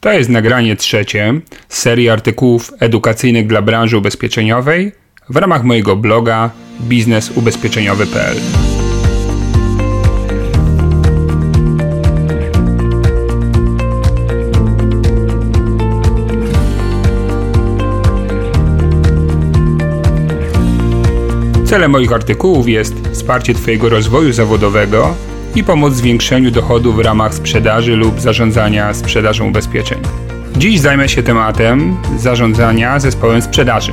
[0.00, 1.34] To jest nagranie trzecie
[1.68, 4.92] z serii artykułów edukacyjnych dla branży ubezpieczeniowej
[5.28, 8.36] w ramach mojego bloga biznesubezpieczeniowy.pl.
[21.64, 25.14] Celem moich artykułów jest wsparcie Twojego rozwoju zawodowego
[25.56, 29.98] i pomoc w zwiększeniu dochodów w ramach sprzedaży lub zarządzania sprzedażą ubezpieczeń.
[30.56, 33.92] Dziś zajmę się tematem zarządzania zespołem sprzedaży.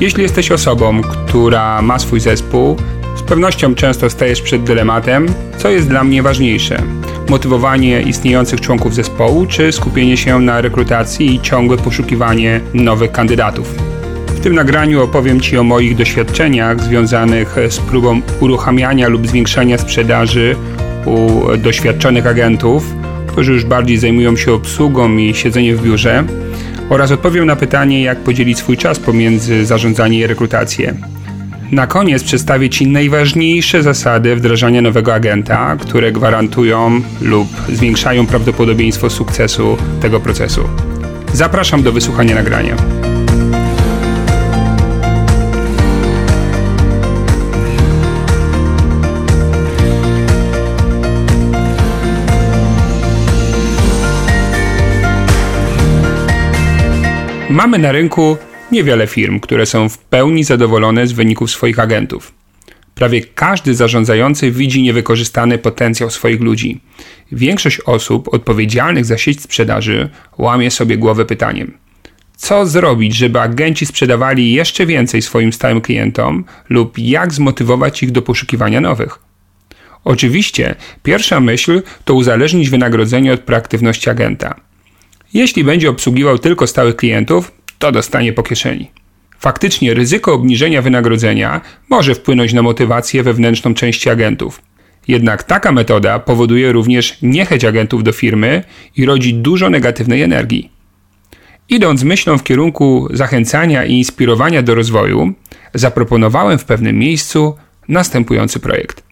[0.00, 2.76] Jeśli jesteś osobą, która ma swój zespół,
[3.16, 5.26] z pewnością często stajesz przed dylematem,
[5.58, 6.82] co jest dla mnie ważniejsze:
[7.28, 13.93] motywowanie istniejących członków zespołu, czy skupienie się na rekrutacji i ciągłe poszukiwanie nowych kandydatów.
[14.44, 20.56] Tym nagraniu opowiem Ci o moich doświadczeniach związanych z próbą uruchamiania lub zwiększania sprzedaży
[21.06, 22.94] u doświadczonych agentów,
[23.26, 26.24] którzy już bardziej zajmują się obsługą i siedzeniem w biurze,
[26.88, 30.94] oraz odpowiem na pytanie, jak podzielić swój czas pomiędzy zarządzanie i rekrutację.
[31.72, 39.76] Na koniec przedstawię Ci najważniejsze zasady wdrażania nowego agenta, które gwarantują lub zwiększają prawdopodobieństwo sukcesu
[40.00, 40.68] tego procesu.
[41.32, 43.03] Zapraszam do wysłuchania nagrania.
[57.54, 58.36] Mamy na rynku
[58.72, 62.32] niewiele firm, które są w pełni zadowolone z wyników swoich agentów.
[62.94, 66.80] Prawie każdy zarządzający widzi niewykorzystany potencjał swoich ludzi.
[67.32, 71.78] Większość osób odpowiedzialnych za sieć sprzedaży łamie sobie głowę pytaniem:
[72.36, 78.22] co zrobić, żeby agenci sprzedawali jeszcze więcej swoim stałym klientom, lub jak zmotywować ich do
[78.22, 79.18] poszukiwania nowych?
[80.04, 84.73] Oczywiście, pierwsza myśl to uzależnić wynagrodzenie od proaktywności agenta.
[85.34, 88.90] Jeśli będzie obsługiwał tylko stałych klientów, to dostanie po kieszeni.
[89.38, 91.60] Faktycznie ryzyko obniżenia wynagrodzenia
[91.90, 94.62] może wpłynąć na motywację wewnętrzną części agentów.
[95.08, 98.64] Jednak taka metoda powoduje również niechęć agentów do firmy
[98.96, 100.70] i rodzi dużo negatywnej energii.
[101.68, 105.32] Idąc myślą w kierunku zachęcania i inspirowania do rozwoju,
[105.74, 107.56] zaproponowałem w pewnym miejscu
[107.88, 109.02] następujący projekt.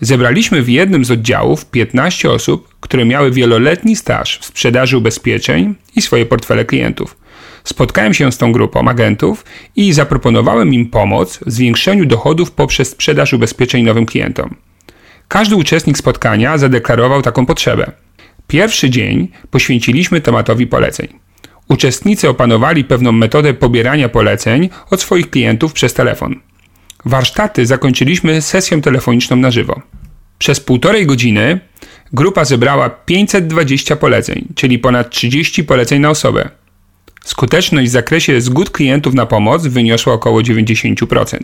[0.00, 6.02] Zebraliśmy w jednym z oddziałów 15 osób, które miały wieloletni staż w sprzedaży ubezpieczeń i
[6.02, 7.16] swoje portfele klientów.
[7.64, 9.44] Spotkałem się z tą grupą agentów
[9.76, 14.54] i zaproponowałem im pomoc w zwiększeniu dochodów poprzez sprzedaż ubezpieczeń nowym klientom.
[15.28, 17.92] Każdy uczestnik spotkania zadeklarował taką potrzebę.
[18.46, 21.08] Pierwszy dzień poświęciliśmy tematowi poleceń.
[21.68, 26.40] Uczestnicy opanowali pewną metodę pobierania poleceń od swoich klientów przez telefon.
[27.06, 29.82] Warsztaty zakończyliśmy sesją telefoniczną na żywo.
[30.38, 31.60] Przez półtorej godziny
[32.12, 36.48] grupa zebrała 520 poleceń, czyli ponad 30 poleceń na osobę.
[37.24, 41.38] Skuteczność w zakresie zgód klientów na pomoc wyniosła około 90%.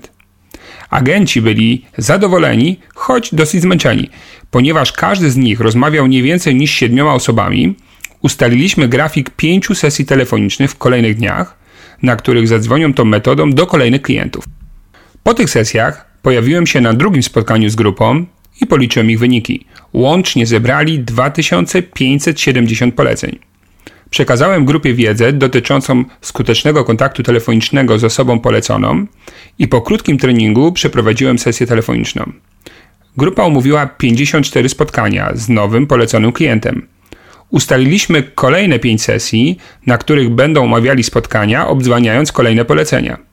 [0.91, 4.11] Agenci byli zadowoleni, choć dosyć zmęczeni,
[4.51, 7.75] ponieważ każdy z nich rozmawiał nie więcej niż siedmioma osobami.
[8.23, 11.59] Ustaliliśmy grafik pięciu sesji telefonicznych w kolejnych dniach,
[12.03, 14.45] na których zadzwonią tą metodą do kolejnych klientów.
[15.23, 18.27] Po tych sesjach pojawiłem się na drugim spotkaniu z grupą
[18.61, 19.67] i policzyłem ich wyniki.
[19.93, 23.39] Łącznie zebrali 2570 poleceń.
[24.11, 29.07] Przekazałem grupie wiedzę dotyczącą skutecznego kontaktu telefonicznego z osobą poleconą
[29.59, 32.33] i po krótkim treningu przeprowadziłem sesję telefoniczną.
[33.17, 36.89] Grupa omówiła 54 spotkania z nowym poleconym klientem.
[37.51, 43.32] Ustaliliśmy kolejne 5 sesji, na których będą omawiali spotkania, obdzwaniając kolejne polecenia.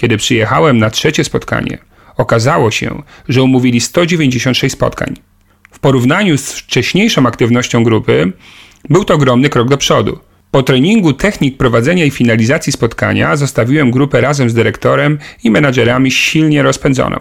[0.00, 1.78] Kiedy przyjechałem na trzecie spotkanie,
[2.16, 5.14] okazało się, że umówili 196 spotkań.
[5.70, 8.32] W porównaniu z wcześniejszą aktywnością grupy,
[8.88, 10.18] był to ogromny krok do przodu.
[10.50, 16.62] Po treningu technik prowadzenia i finalizacji spotkania zostawiłem grupę razem z dyrektorem i menadżerami silnie
[16.62, 17.18] rozpędzoną.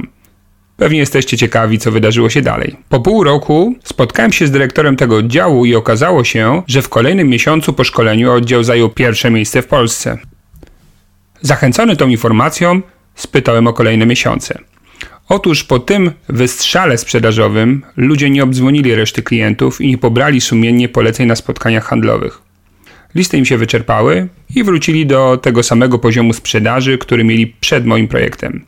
[0.77, 2.75] Pewnie jesteście ciekawi, co wydarzyło się dalej.
[2.89, 7.27] Po pół roku spotkałem się z dyrektorem tego oddziału i okazało się, że w kolejnym
[7.27, 10.17] miesiącu po szkoleniu oddział zajął pierwsze miejsce w Polsce.
[11.41, 12.81] Zachęcony tą informacją,
[13.15, 14.59] spytałem o kolejne miesiące.
[15.29, 21.27] Otóż po tym wystrzale sprzedażowym ludzie nie obdzwonili reszty klientów i nie pobrali sumiennie poleceń
[21.27, 22.41] na spotkaniach handlowych.
[23.15, 28.07] Listy im się wyczerpały i wrócili do tego samego poziomu sprzedaży, który mieli przed moim
[28.07, 28.65] projektem.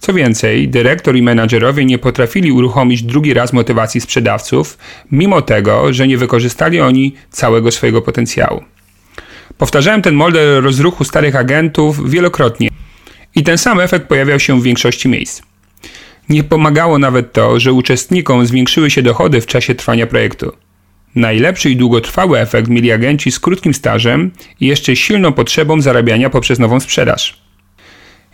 [0.00, 4.78] Co więcej, dyrektor i menadżerowie nie potrafili uruchomić drugi raz motywacji sprzedawców,
[5.10, 8.64] mimo tego, że nie wykorzystali oni całego swojego potencjału.
[9.58, 12.68] Powtarzałem ten model rozruchu starych agentów wielokrotnie
[13.34, 15.42] i ten sam efekt pojawiał się w większości miejsc.
[16.28, 20.52] Nie pomagało nawet to, że uczestnikom zwiększyły się dochody w czasie trwania projektu.
[21.14, 26.58] Najlepszy i długotrwały efekt mieli agenci z krótkim stażem i jeszcze silną potrzebą zarabiania poprzez
[26.58, 27.42] nową sprzedaż.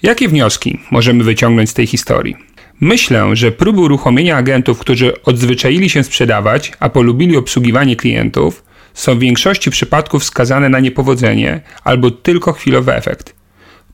[0.03, 2.37] Jakie wnioski możemy wyciągnąć z tej historii?
[2.81, 8.65] Myślę, że próby uruchomienia agentów, którzy odzwyczaili się sprzedawać, a polubili obsługiwanie klientów,
[8.99, 13.35] są w większości przypadków skazane na niepowodzenie albo tylko chwilowy efekt.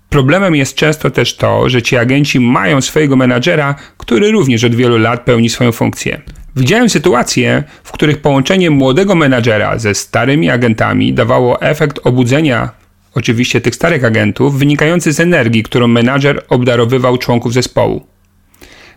[0.08, 4.98] Problemem jest często też to, że ci agenci mają swojego menadżera, który również od wielu
[4.98, 6.20] lat pełni swoją funkcję.
[6.56, 12.70] Widziałem sytuacje, w których połączenie młodego menadżera ze starymi agentami dawało efekt obudzenia
[13.14, 18.06] oczywiście tych starych agentów, wynikający z energii, którą menadżer obdarowywał członków zespołu.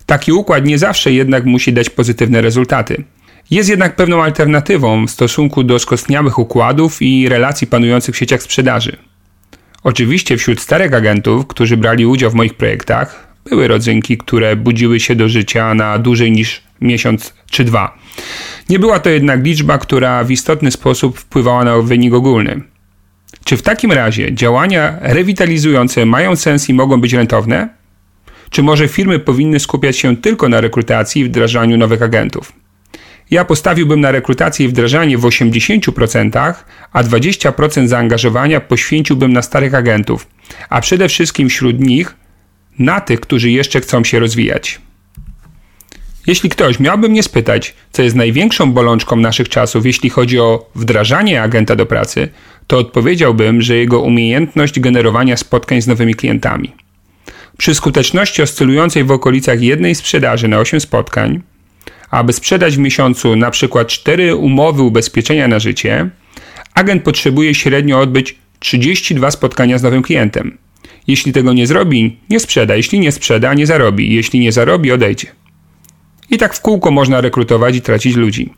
[0.05, 3.03] Taki układ nie zawsze jednak musi dać pozytywne rezultaty.
[3.51, 8.97] Jest jednak pewną alternatywą w stosunku do skostniałych układów i relacji panujących w sieciach sprzedaży.
[9.83, 15.15] Oczywiście wśród starych agentów, którzy brali udział w moich projektach, były rodzynki, które budziły się
[15.15, 17.97] do życia na dłużej niż miesiąc czy dwa.
[18.69, 22.61] Nie była to jednak liczba, która w istotny sposób wpływała na wynik ogólny.
[23.43, 27.69] Czy w takim razie działania rewitalizujące mają sens i mogą być rentowne?
[28.49, 32.66] Czy może firmy powinny skupiać się tylko na rekrutacji i wdrażaniu nowych agentów?
[33.31, 36.53] Ja postawiłbym na rekrutację i wdrażanie w 80%,
[36.91, 40.27] a 20% zaangażowania poświęciłbym na starych agentów,
[40.69, 42.15] a przede wszystkim wśród nich
[42.79, 44.81] na tych, którzy jeszcze chcą się rozwijać.
[46.27, 51.41] Jeśli ktoś miałby mnie spytać, co jest największą bolączką naszych czasów, jeśli chodzi o wdrażanie
[51.41, 52.29] agenta do pracy,
[52.67, 56.75] to odpowiedziałbym, że jego umiejętność generowania spotkań z nowymi klientami.
[57.57, 61.41] Przy skuteczności oscylującej w okolicach jednej sprzedaży na 8 spotkań,
[62.11, 66.09] aby sprzedać w miesiącu na przykład 4 umowy ubezpieczenia na życie,
[66.73, 70.57] agent potrzebuje średnio odbyć 32 spotkania z nowym klientem.
[71.07, 72.75] Jeśli tego nie zrobi, nie sprzeda.
[72.75, 74.15] Jeśli nie sprzeda, nie zarobi.
[74.15, 75.27] Jeśli nie zarobi, odejdzie.
[76.29, 78.53] I tak w kółko można rekrutować i tracić ludzi.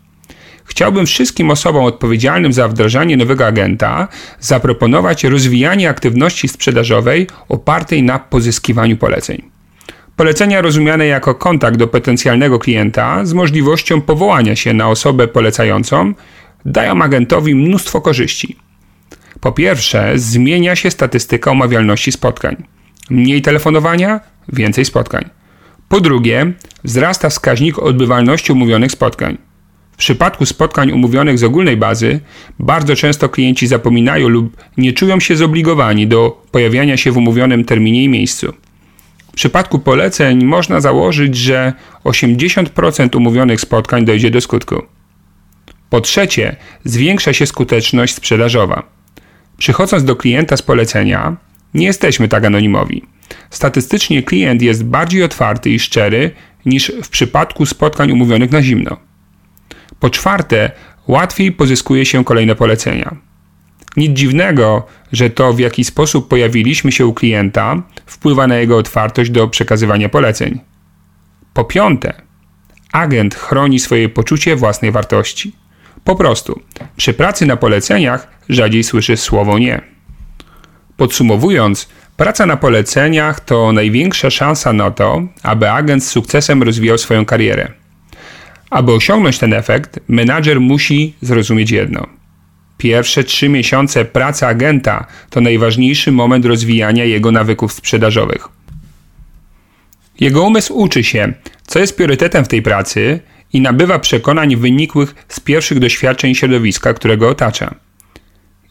[0.66, 4.08] Chciałbym wszystkim osobom odpowiedzialnym za wdrażanie nowego agenta
[4.40, 9.59] zaproponować rozwijanie aktywności sprzedażowej opartej na pozyskiwaniu poleceń.
[10.20, 16.14] Polecenia rozumiane jako kontakt do potencjalnego klienta z możliwością powołania się na osobę polecającą
[16.66, 18.56] dają agentowi mnóstwo korzyści.
[19.40, 22.56] Po pierwsze, zmienia się statystyka omawialności spotkań.
[23.10, 24.20] Mniej telefonowania,
[24.54, 25.30] więcej spotkań.
[25.90, 29.38] Po drugie, wzrasta wskaźnik odbywalności umówionych spotkań.
[29.92, 32.20] W przypadku spotkań umówionych z ogólnej bazy,
[32.60, 38.04] bardzo często klienci zapominają lub nie czują się zobligowani do pojawiania się w umówionym terminie
[38.04, 38.54] i miejscu.
[39.40, 44.76] W przypadku poleceń można założyć, że 80% umówionych spotkań dojdzie do skutku.
[45.90, 48.84] Po trzecie, zwiększa się skuteczność sprzedażowa.
[49.58, 51.38] Przychodząc do klienta z polecenia,
[51.74, 53.06] nie jesteśmy tak anonimowi.
[53.50, 56.32] Statystycznie klient jest bardziej otwarty i szczery
[56.66, 58.98] niż w przypadku spotkań umówionych na zimno.
[60.00, 60.72] Po czwarte,
[61.08, 63.29] łatwiej pozyskuje się kolejne polecenia.
[63.98, 69.32] Nic dziwnego, że to w jaki sposób pojawiliśmy się u klienta wpływa na jego otwartość
[69.32, 70.60] do przekazywania poleceń.
[71.54, 72.14] Po piąte,
[72.92, 75.56] agent chroni swoje poczucie własnej wartości.
[76.04, 76.62] Po prostu,
[76.98, 79.82] przy pracy na poleceniach rzadziej słyszy słowo nie.
[80.98, 87.26] Podsumowując, praca na poleceniach to największa szansa na to, aby agent z sukcesem rozwijał swoją
[87.26, 87.72] karierę.
[88.70, 92.19] Aby osiągnąć ten efekt, menadżer musi zrozumieć jedno.
[92.80, 98.48] Pierwsze trzy miesiące pracy agenta to najważniejszy moment rozwijania jego nawyków sprzedażowych.
[100.20, 101.34] Jego umysł uczy się,
[101.68, 103.20] co jest priorytetem w tej pracy
[103.54, 107.76] i nabywa przekonań wynikłych z pierwszych doświadczeń środowiska, którego otacza.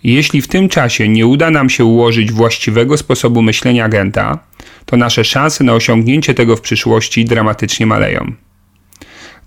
[0.05, 4.39] Jeśli w tym czasie nie uda nam się ułożyć właściwego sposobu myślenia agenta,
[4.85, 8.33] to nasze szanse na osiągnięcie tego w przyszłości dramatycznie maleją.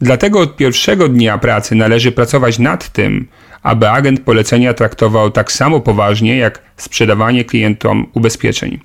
[0.02, 3.28] Dlatego od pierwszego dnia pracy należy pracować nad tym,
[3.64, 8.80] aby agent polecenia traktował tak samo poważnie jak sprzedawanie klientom ubezpieczeń.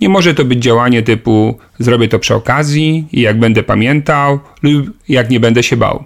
[0.00, 4.90] Nie może to być działanie typu zrobię to przy okazji i jak będę pamiętał lub
[5.08, 6.04] jak nie będę się bał.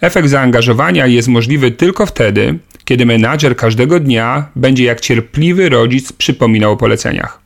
[0.00, 6.72] Efekt zaangażowania jest możliwy tylko wtedy, kiedy menadżer każdego dnia będzie jak cierpliwy rodzic przypominał
[6.72, 7.40] o poleceniach.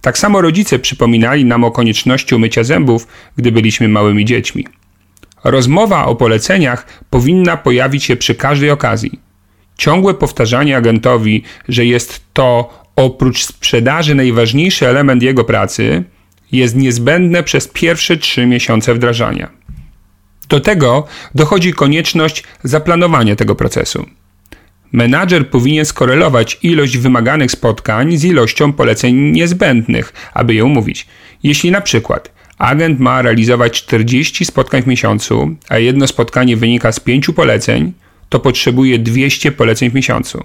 [0.00, 3.06] Tak samo rodzice przypominali nam o konieczności umycia zębów,
[3.36, 4.66] gdy byliśmy małymi dziećmi.
[5.44, 9.20] Rozmowa o poleceniach powinna pojawić się przy każdej okazji.
[9.76, 16.04] Ciągłe powtarzanie agentowi, że jest to oprócz sprzedaży najważniejszy element jego pracy,
[16.52, 19.50] jest niezbędne przez pierwsze trzy miesiące wdrażania.
[20.48, 24.06] Do tego dochodzi konieczność zaplanowania tego procesu.
[24.92, 31.06] Menadżer powinien skorelować ilość wymaganych spotkań z ilością poleceń niezbędnych, aby je umówić.
[31.42, 37.00] Jeśli na przykład agent ma realizować 40 spotkań w miesiącu, a jedno spotkanie wynika z
[37.00, 37.92] 5 poleceń,
[38.28, 40.44] to potrzebuje 200 poleceń w miesiącu.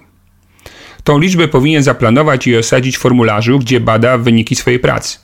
[1.04, 5.20] Tą liczbę powinien zaplanować i osadzić w formularzu, gdzie bada wyniki swojej pracy.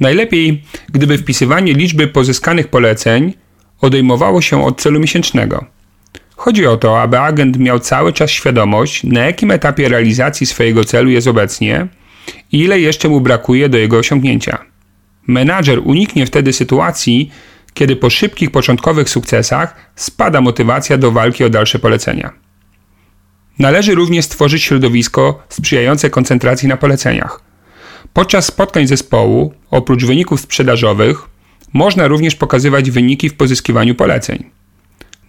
[0.00, 3.32] Najlepiej, gdyby wpisywanie liczby pozyskanych poleceń
[3.80, 5.64] odejmowało się od celu miesięcznego.
[6.36, 11.10] Chodzi o to, aby agent miał cały czas świadomość, na jakim etapie realizacji swojego celu
[11.10, 11.86] jest obecnie
[12.52, 14.75] i ile jeszcze mu brakuje do jego osiągnięcia.
[15.26, 17.30] Menadżer uniknie wtedy sytuacji,
[17.74, 22.32] kiedy po szybkich początkowych sukcesach spada motywacja do walki o dalsze polecenia.
[23.58, 27.40] Należy również stworzyć środowisko sprzyjające koncentracji na poleceniach.
[28.12, 31.28] Podczas spotkań zespołu, oprócz wyników sprzedażowych,
[31.72, 34.50] można również pokazywać wyniki w pozyskiwaniu poleceń.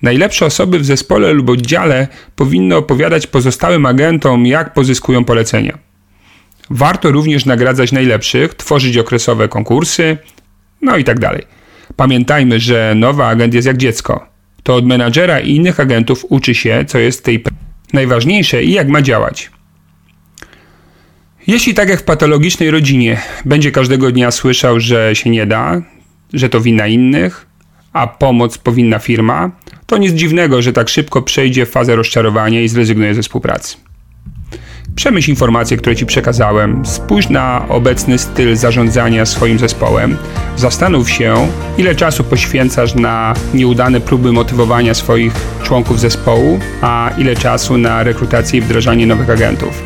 [0.01, 5.86] Najlepsze osoby w zespole lub oddziale powinny opowiadać pozostałym agentom, jak pozyskują polecenia.
[6.69, 10.17] Warto również nagradzać najlepszych, tworzyć okresowe konkursy,
[10.81, 11.43] no i tak dalej.
[11.95, 14.25] Pamiętajmy, że nowy agent jest jak dziecko.
[14.63, 17.43] To od menadżera i innych agentów uczy się, co jest tej
[17.93, 19.51] najważniejsze i jak ma działać.
[21.47, 25.81] Jeśli tak jak w patologicznej rodzinie będzie każdego dnia słyszał, że się nie da,
[26.33, 27.47] że to wina innych,
[27.93, 29.51] a pomoc powinna firma,
[29.85, 33.77] to nic dziwnego, że tak szybko przejdzie fazę rozczarowania i zrezygnuje ze współpracy.
[34.97, 40.17] Przemyśl informacje, które Ci przekazałem, spójrz na obecny styl zarządzania swoim zespołem,
[40.55, 47.77] zastanów się, ile czasu poświęcasz na nieudane próby motywowania swoich członków zespołu, a ile czasu
[47.77, 49.83] na rekrutację i wdrażanie nowych agentów.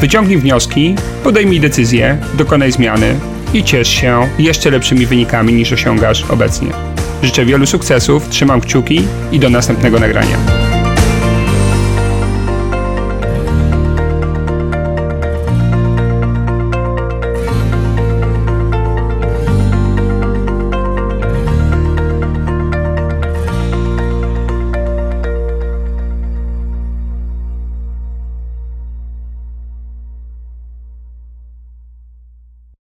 [0.00, 3.14] Wyciągnij wnioski, podejmij decyzje, dokonaj zmiany
[3.54, 6.68] i ciesz się jeszcze lepszymi wynikami niż osiągasz obecnie.
[7.22, 10.57] Życzę wielu sukcesów, trzymam kciuki i do następnego nagrania.